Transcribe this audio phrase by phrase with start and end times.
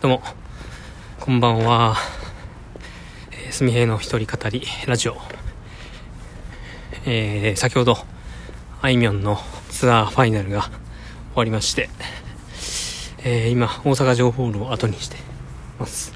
[0.00, 0.22] どうも、
[1.18, 1.96] こんばんは。
[3.32, 5.16] えー、すみへいの一人語りラジオ。
[7.04, 7.96] えー、先ほど、
[8.80, 9.38] あいみょんの
[9.70, 10.70] ツアーファイナルが終
[11.34, 11.90] わりまして、
[13.24, 15.16] えー、今、大阪城ホールを後にして
[15.80, 16.12] ます。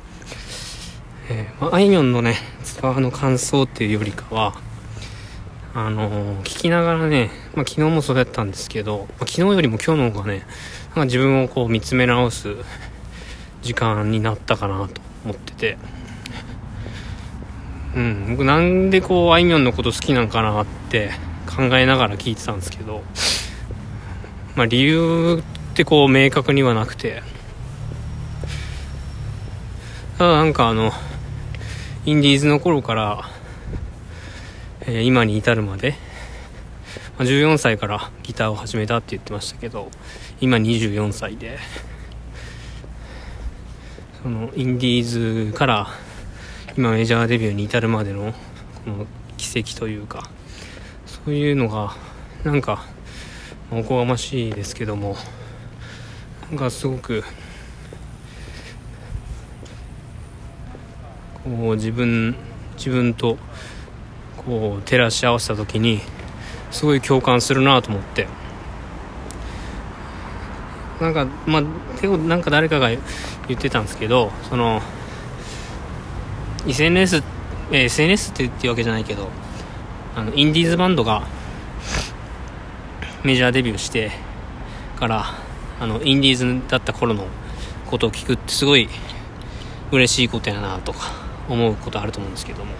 [1.28, 4.54] えー、まあいみょんのね、ツアーの感想っていうよりかは、
[5.74, 10.46] あのー、聞きながらね、まあ、昨日もそうだったんですけど、まあ、昨日よりも今日の方がね、
[10.90, 12.54] なんか自分をこう見つめ直す
[13.62, 15.78] 時間になったかなと思ってて。
[17.94, 21.10] うん僕なんでこうあいみょんのこと好きなんかなって
[21.46, 23.02] 考えながら聞いてたんですけど。
[24.54, 25.42] まあ理由
[25.72, 27.22] ってこう明確にはなくて。
[30.18, 30.92] ただなんかあの
[32.04, 33.30] インディーズの頃から、
[34.82, 35.96] えー、今に至るまで、
[37.18, 39.90] まあ、14歳からギターを始めたって言ってましたけど
[40.40, 41.58] 今24歳で。
[44.22, 45.88] そのインディーズから
[46.76, 48.32] 今メジャーデビューに至るまでの
[48.84, 49.06] この
[49.36, 50.30] 奇跡というか
[51.06, 51.96] そういうのが
[52.44, 52.84] なんか
[53.72, 55.16] おこがましいですけども
[56.50, 57.24] なんかすごく
[61.42, 62.36] こう自分
[62.76, 63.38] 自分と
[64.46, 66.00] こう照らし合わせた時に
[66.70, 68.28] すごい共感するなと思って。
[71.02, 72.98] なんかまあなんか誰かが言
[73.52, 74.80] ってたんですけどその
[76.66, 77.22] SNS、
[77.72, 79.28] えー、SNS って言っていうわけじゃないけど
[80.14, 81.26] あのインディーズバンドが
[83.24, 84.12] メジャーデビューして
[84.98, 85.24] から
[85.80, 87.26] あのインディーズだった頃の
[87.90, 88.88] ことを聞くってすごい
[89.90, 91.10] 嬉しいことやなとか
[91.48, 92.72] 思うことあると思うんですけども。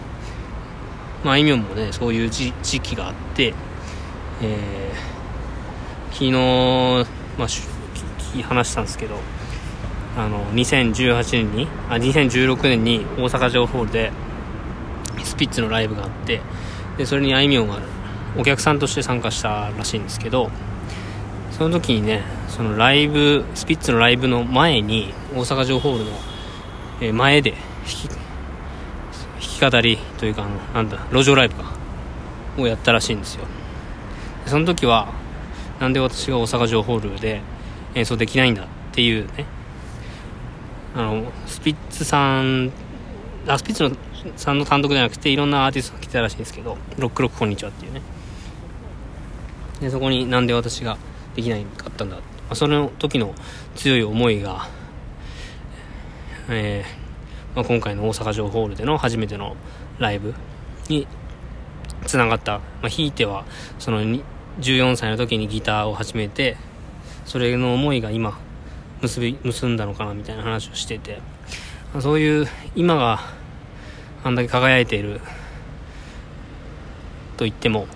[1.24, 3.54] まああいみょんもねそういう時期があって、
[4.42, 6.32] えー、昨日、
[7.38, 7.48] まあ、
[8.40, 9.16] 話したんですけど
[10.16, 14.12] あの2018年にあ2016年に大阪城ホールで
[15.24, 16.40] スピッツのライブがあって
[16.96, 17.78] でそれにあいみょんが
[18.38, 20.50] お客さんとして参加したらしいんですけど
[21.50, 25.98] その時にねそのライブスピッツのライブの前に大阪城ホー
[27.00, 28.08] ルの、前で弾き
[29.68, 31.72] 弾き語りというかあのなんだ路上ライブか
[32.58, 33.46] をやったらしいんですよ。
[34.46, 35.08] その時は
[35.80, 37.40] なんで私が大阪城ホールで
[37.94, 39.46] 演奏できないんだっていうね。
[40.94, 42.70] あのスピッツさん
[43.46, 43.96] あスピッツの
[44.36, 48.02] さんの単独じゃなくていろんなアーティストが来てたらしいんですけど「ロックロックこんにちは」っていうね。
[49.80, 50.96] でそこになんで私が
[51.34, 53.34] できないかったんだ、まあ、その時の
[53.74, 54.68] 強い思いが、
[56.48, 59.56] えーまあ、今回の大阪城ホールでの初めての
[59.98, 60.34] ライブ
[60.88, 61.08] に
[62.06, 63.44] つながった、まあ、ひいては
[63.78, 64.02] その
[64.60, 66.56] 14歳の時にギターを始めて
[67.24, 68.38] それの思いが今
[69.00, 71.20] 結び結んだのかなみたいな話をしてて。
[72.00, 73.20] そういう今が
[74.24, 75.20] あんだけ輝いている
[77.36, 77.88] と言ってもやっ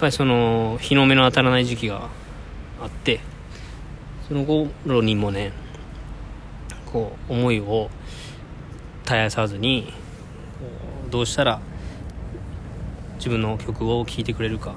[0.00, 2.10] ぱりその日の目の当たらない時期が
[2.80, 3.20] あって
[4.28, 5.52] その頃にもね
[6.92, 7.88] こう思いを
[9.04, 9.94] 絶やさずに
[11.10, 11.60] どうしたら
[13.16, 14.74] 自分の曲を聴いてくれるか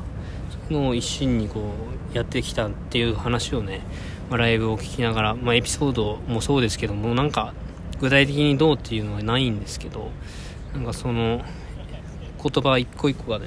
[0.69, 3.81] その一心にこうやってきたっていう話をね
[4.29, 7.53] まあ、ライブを聴きながら、まあ、エピソードもそうですけどもなんか
[7.99, 10.09] 具体的にどうっていうのはないんですけど
[10.73, 11.43] なんかその
[12.41, 13.45] 言葉一個一個がね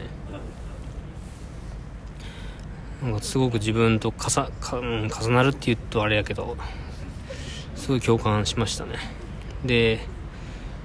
[3.02, 6.56] なんかすごく自分とかさか、うん、重なるって言うとあれやけど
[7.74, 8.94] すごい共感しましたね。
[9.64, 10.00] で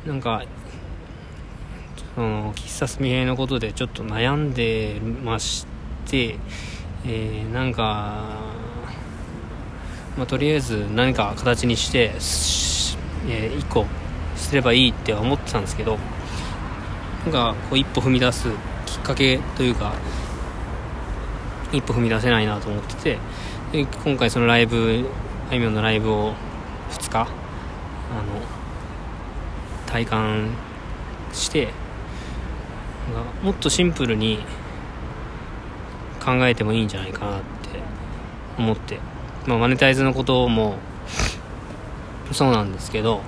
[0.05, 0.43] なんか
[2.15, 5.65] その喫茶すみへいのことでちょっと悩んでまし
[6.05, 6.37] て、
[7.06, 8.51] えー、なんか
[10.17, 12.12] まあ、とりあえず何か形にして、
[13.28, 13.85] えー、1個
[14.35, 15.97] すればいいって思ってたんですけど
[17.25, 18.50] なんかこう一歩踏み出す
[18.85, 19.94] きっかけというか
[21.72, 23.19] 一歩踏み出せないなと思ってて
[23.72, 25.07] で今回そのライブ
[25.50, 26.34] あいみょんのライブを
[26.91, 27.29] 2日あの
[29.85, 30.49] 体感
[31.31, 31.70] して
[33.43, 34.40] もっとシンプルに
[36.23, 37.46] 考えてもいいんじゃないかなって
[38.58, 39.00] 思って。
[39.47, 40.76] まあ、マネタイズのことも
[42.32, 43.22] そうなんですけど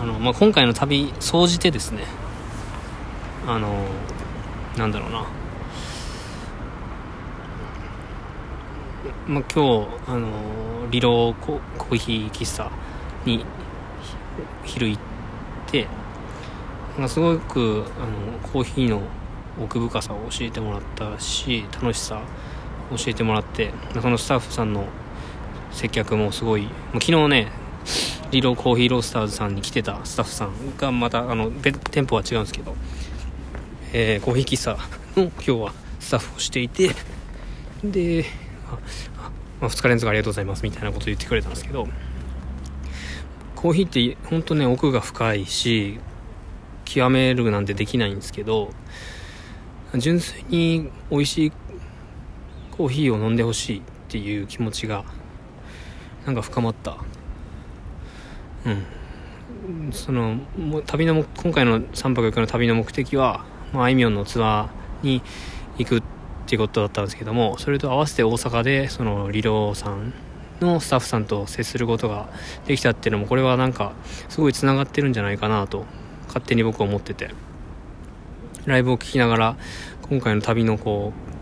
[0.00, 2.04] あの、まあ、今回の旅総じてですね
[3.46, 3.84] あの
[4.76, 5.24] なんだろうな、
[9.26, 10.28] まあ、今日あの
[10.90, 12.70] リローココーヒー喫茶
[13.24, 13.44] に
[14.64, 15.02] 昼行っ
[15.66, 15.88] て
[16.98, 19.00] まあ、すごくあのコーヒーの
[19.60, 22.22] 奥深さを教えてもらったし楽しさ
[22.90, 24.86] 教えてもらってそのスタッフさんの
[25.72, 27.48] 接客もすごいもう昨日ね
[28.30, 32.74] リロコーヒーロースターズさんに来てたスタッフさんがまたあの店舗は違うんですけど、
[33.92, 34.78] えー、コーヒー喫茶
[35.20, 36.90] の今日はスタッフをしていて
[37.84, 38.24] で、
[39.60, 41.86] 2日連続ありがとうございますみたいなこと言ってくれたんですけど
[43.54, 46.00] コーヒーって本当ね奥が深いし
[46.84, 48.70] 極めるなんてできないんですけど
[49.98, 51.52] 純粋に美味しい
[52.70, 55.04] コーヒーを飲んでほしいっていう気持ちが
[56.26, 56.96] なんか深まった。
[58.66, 59.92] うん。
[59.92, 60.38] その
[60.86, 65.22] 旅の今回の3泊4日の旅の目的は、まあ、いみょんのツアーに
[65.78, 66.02] 行くっ
[66.46, 70.12] ていうことだったんですけどもそれと合わせて大阪でそのリローさん
[70.60, 72.28] のスタッフさんと接することが
[72.66, 73.92] できたっていうのもこれはなんか
[74.28, 75.84] すごいつながってるんじゃないかなと
[76.26, 77.30] 勝手に僕は思ってて。
[78.66, 79.56] ライブを聴きながら
[80.08, 81.32] 今回の旅のこう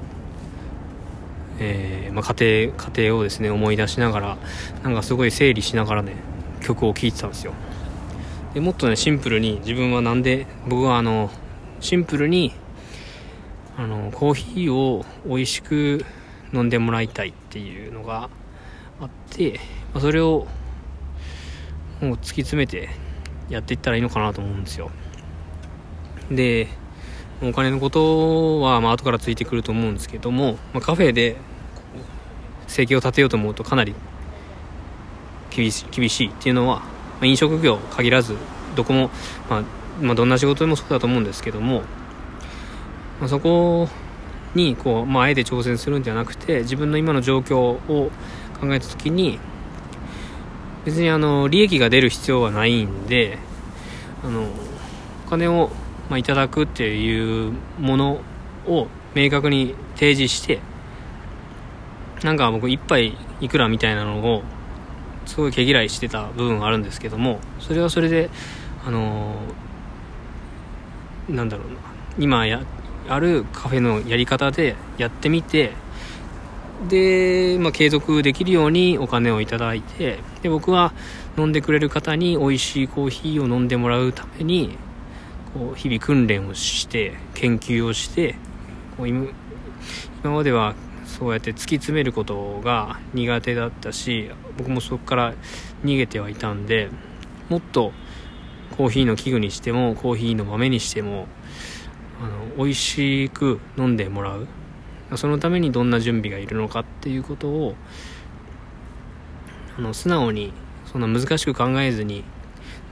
[1.62, 4.38] えー、まあ、家庭家庭をですね思い出しながら
[4.82, 6.14] なんかすごい整理しながらね
[6.62, 7.52] 曲を聴いてたんですよ。
[8.54, 11.30] でもっとねシンプルに自分はなんで僕はあの
[11.80, 12.52] シンプルに
[13.76, 16.04] あのコーヒーを美味しく
[16.52, 18.30] 飲んでもらいたいっていうのが
[19.00, 19.60] あって、
[19.92, 20.46] まあ、それを
[22.00, 22.88] もう突き詰めて
[23.50, 24.90] やっていったらいいのかなと思うんですよ。
[26.30, 26.68] で
[27.42, 31.36] お金のことはまあ後からついてくると思うんですけども、まあ、カフェで
[32.66, 33.94] 生計を立てようと思うとかなり
[35.50, 36.86] 厳し厳しいっていうのは、ま
[37.22, 38.36] あ、飲食業限らず
[38.76, 39.10] どこも、
[39.48, 39.62] まあ、
[40.00, 41.82] まあ、どんな仕事でもそうだと思うんですけども、
[43.20, 43.88] まあ、そこ
[44.54, 47.78] にこう、まあ、あえて挑戦するんじゃなくて自分の今の状況を
[48.60, 49.38] 考えた時に
[50.84, 53.38] 別にあの利益が出る必要はないんで
[54.24, 54.46] あの
[55.26, 55.70] お金を、
[56.10, 58.20] まあ、いただくっていうもの
[58.66, 60.60] を明確に提示して
[62.22, 64.42] なんか僕一杯いくらみたいなのを
[65.24, 68.28] すごい毛嫌いしてた部分があるんですけどもそれはそれで
[68.84, 71.74] あのー、なんだろうな。
[72.18, 72.62] 今や
[73.08, 75.72] あるカフェのやり方でやってみて
[76.88, 80.92] で、まあ、継続できるようにお金をいただいてで僕は
[81.38, 84.76] 飲んでくれる方に美味しいコーヒーを飲んでもらうために
[85.54, 88.36] こう日々訓練をして研究をして
[88.96, 89.28] こう今
[90.22, 90.74] までは
[91.06, 95.34] そうやって突き詰めることが苦手だったし僕もそこから
[95.84, 96.88] 逃げてはいたんで
[97.48, 97.92] もっと
[98.76, 101.26] コーヒーの器具にしてもコーヒーの豆にしても
[102.20, 104.46] あの美味しく飲んでもらう。
[105.16, 107.74] そのためにどんな準備がいるのかっていうことを
[109.76, 110.52] あの素直に
[110.86, 112.24] そんな難しく考えずに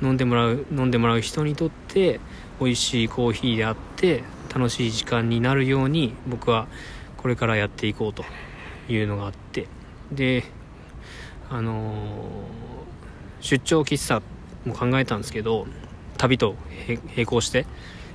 [0.02, 2.20] 飲んでもらう飲んでもらう人にとって
[2.60, 4.22] 美味しいコーヒーであって
[4.54, 6.68] 楽しい時間になるように僕は
[7.16, 8.24] これからやっていこうと
[8.88, 9.66] いうのがあって。
[10.12, 10.44] で
[11.50, 11.96] あのー、
[13.40, 14.22] 出張喫茶
[14.66, 15.66] も考えたんですけど
[16.18, 16.56] 旅と
[17.14, 17.66] 並行して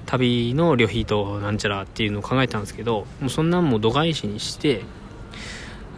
[0.06, 4.83] 旅の旅費となんちゃらっていうのを考えたんですけどもうそんなんも度外視にして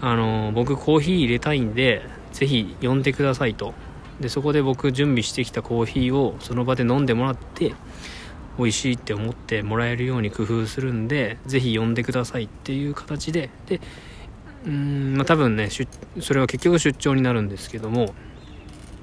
[0.01, 3.73] あのー、僕コーヒー入れたいんでぜひ呼んでくださいと
[4.19, 7.73] でそこで僕準備してきたコーヒーをその場で飲んでもらって
[8.57, 13.49] 美味しいって思ってもらえるように工夫するんでぜひ呼んでくださいっていう形で。
[13.67, 13.81] で
[14.65, 15.69] うんまあ多分ね
[16.21, 18.15] それは結局出張になるんですけども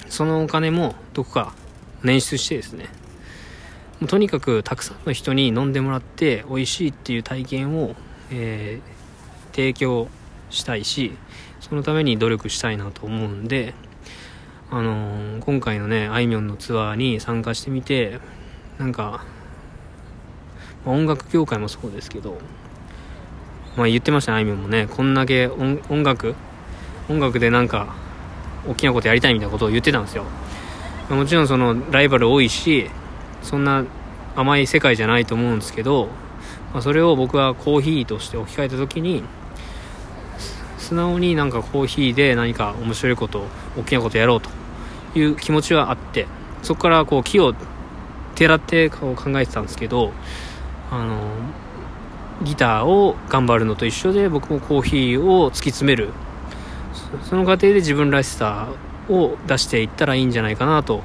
[0.09, 1.55] そのお金もどこか
[2.03, 2.87] 捻出してですね。
[4.00, 7.95] もうとにかくたくさんの人に飲んでもらって美味しいっていう体験を、
[8.33, 10.09] えー、提供
[10.50, 11.12] したいし
[11.61, 13.75] そのために努力したいなと思うんで
[14.73, 18.19] あのー、今回のねあいみょんのツアーに参加してみて
[18.79, 19.25] なんか
[20.85, 22.38] ま音楽業界もそうですけど、
[23.76, 26.35] まあ言ってましたね、あいみょんもね、こんだけ音楽、
[27.09, 27.95] 音楽でなんか、
[28.67, 30.25] 大きなことやりたいみたいなことを言ってたんですよ。
[31.09, 32.91] もちろんその、ライバル多いし、
[33.43, 33.85] そんな
[34.37, 36.09] 甘い世界じゃないと思うんですけど、
[36.73, 39.23] まあ、それを僕はコーヒーとして置き換えた時に、
[40.79, 43.45] 素直になんかコーヒーで何か面白いこと、
[43.79, 44.62] 大きなことやろうと
[45.14, 46.26] いう気持ちはあって、
[46.62, 47.54] そこからこう木を
[48.35, 50.12] てらって考えてたんですけど、
[50.90, 51.19] あの
[52.42, 56.11] ギターを頑張るのと一緒で僕もコーヒーを突き詰める。
[57.25, 58.69] その過程で自分らしさ
[59.09, 61.02] を出していったらいいんじゃないかなと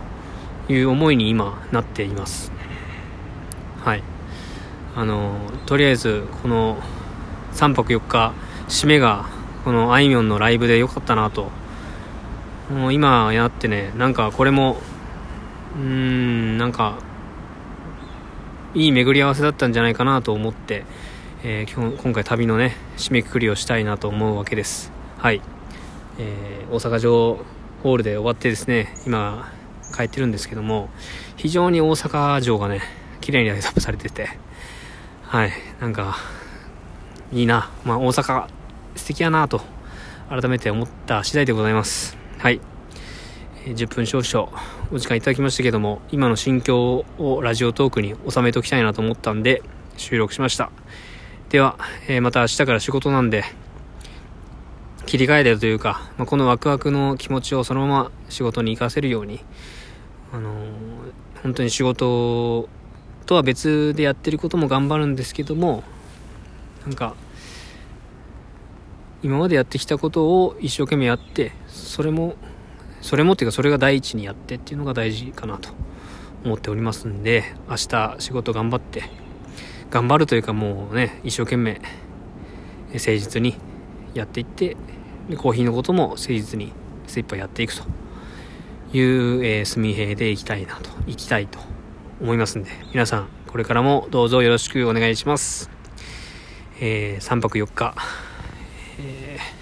[0.69, 2.51] いう思いに今なっています。
[3.83, 4.03] はい。
[4.95, 5.35] あの
[5.65, 6.77] とりあえずこの
[7.53, 8.33] 3泊4日
[8.67, 9.25] 締めが
[9.63, 11.51] このあいみょんのライブで良かったなと
[12.69, 14.77] もう今やってねなんかこれも
[15.75, 16.99] うーんなんか
[18.73, 20.85] いい巡り合わせだったんじゃないかなと思って、
[21.43, 25.41] えー、今今回旅のね締めくくりをしたいなと思うわけですはい、
[26.19, 27.39] えー、大阪城
[27.83, 29.51] ホールで終わってですね今
[29.95, 30.89] 帰ってるんですけども、
[31.35, 32.81] 非常に大阪城がね、
[33.21, 34.29] 綺麗にライトアップされてて、
[35.23, 36.17] はい、なんか、
[37.31, 37.69] いいな。
[37.83, 38.47] まあ、大阪、
[38.95, 39.61] 素敵やなと、
[40.29, 42.16] 改めて思った次第でございます。
[42.37, 42.61] はい。
[43.65, 44.51] 10分少々
[44.91, 49.63] お時間いただきましたけども、今の心境をラジオトークに収めておきたいなと思ったんで、
[49.97, 50.69] 収録しました。
[51.49, 53.43] では、えー、また明日から仕事なんで、
[55.07, 59.39] 切り替えてるというか、まあ、このワクワクの気持ちをそのまま仕事に活かせるように、
[60.31, 60.63] あのー、
[61.41, 62.69] 本当に仕事
[63.25, 65.83] とは別でやってることも頑張るんですけども、
[66.85, 67.15] なんか、
[69.23, 72.35] 今までやってきたことを一生懸命やって、それも、
[73.01, 75.69] それもっていうかそれが第一にやってっていうのが大事かなと
[76.43, 79.03] 思っておりますんで、明日仕事頑張って、
[79.89, 81.81] 頑張るというかもうね、一生懸命、
[82.93, 83.55] 誠実に
[84.13, 84.75] やっていって、
[85.29, 86.71] でコーヒーのことも誠実に
[87.05, 87.83] 精一杯やっていくと
[88.93, 91.59] いう、えー、住平でいきたいなと、行きたいと
[92.21, 95.69] 思いますんで、皆さん、これからもどうぞよろしくお願いします。
[96.79, 97.95] えー、3泊4日、
[98.99, 99.56] えー、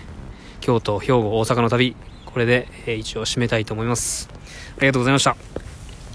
[0.65, 1.95] 京都、兵庫、大阪の旅、
[2.25, 4.29] これで、えー、一応締めたいと思います。
[4.77, 5.64] ありがとうございました。